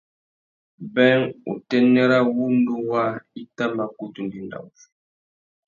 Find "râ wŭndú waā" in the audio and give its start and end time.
2.11-3.09